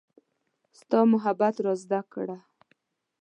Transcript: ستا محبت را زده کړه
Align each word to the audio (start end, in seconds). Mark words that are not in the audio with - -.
ستا 0.79 0.99
محبت 1.13 1.55
را 1.65 1.73
زده 1.83 2.01
کړه 2.13 2.37